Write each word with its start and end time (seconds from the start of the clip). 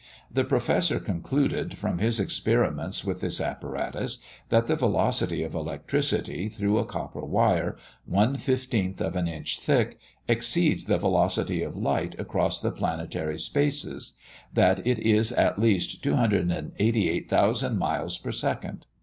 The 0.31 0.43
Professor 0.43 0.99
concluded, 0.99 1.77
from 1.77 1.99
his 1.99 2.19
experiments 2.19 3.05
with 3.05 3.21
this 3.21 3.39
apparatus, 3.39 4.17
that 4.49 4.65
the 4.65 4.75
velocity 4.75 5.43
of 5.43 5.53
electricity 5.53 6.49
through 6.49 6.79
a 6.79 6.85
copper 6.85 7.23
wire, 7.23 7.77
one 8.05 8.35
fifteenth 8.37 8.99
of 8.99 9.15
an 9.15 9.27
inch 9.27 9.59
thick, 9.59 9.99
exceeds 10.27 10.85
the 10.85 10.97
velocity 10.97 11.61
of 11.61 11.75
light 11.77 12.19
across 12.19 12.59
the 12.59 12.71
planetary 12.71 13.37
spaces; 13.37 14.13
that 14.51 14.83
it 14.87 14.97
is 14.97 15.31
at 15.33 15.59
least 15.59 16.01
288,000 16.01 17.77
miles 17.77 18.17
per 18.17 18.31
second. 18.31 18.87